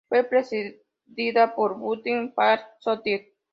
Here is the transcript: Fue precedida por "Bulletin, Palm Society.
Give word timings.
Fue 0.09 0.23
precedida 0.23 1.53
por 1.55 1.77
"Bulletin, 1.77 2.33
Palm 2.33 2.59
Society. 2.79 3.33